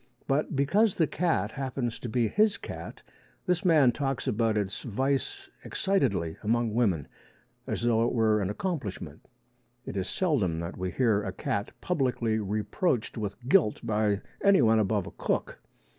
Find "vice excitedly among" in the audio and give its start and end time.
4.81-6.73